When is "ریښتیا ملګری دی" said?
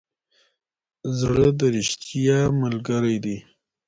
1.75-3.37